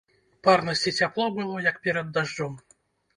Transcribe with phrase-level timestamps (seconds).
[0.45, 2.57] Парнасць і цяпло было, як перад дажджом.